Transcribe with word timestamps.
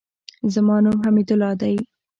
زما 0.53 0.75
نوم 0.83 0.97
حمیدالله 1.05 1.51
دئ. 1.61 1.75